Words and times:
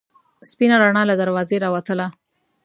سپینه 0.49 0.75
رڼا 0.83 1.03
له 1.09 1.15
دروازې 1.21 1.57
راوتله. 1.63 2.07